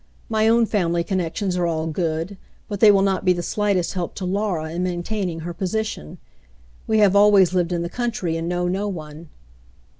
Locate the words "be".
3.23-3.33